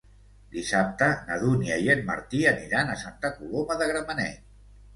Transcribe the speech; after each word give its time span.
Dissabte 0.53 1.09
na 1.27 1.37
Dúnia 1.43 1.77
i 1.85 1.91
en 1.95 2.03
Martí 2.09 2.41
aniran 2.55 2.89
a 2.89 2.99
Santa 3.05 3.35
Coloma 3.39 3.81
de 3.83 3.93
Gramenet. 3.95 4.45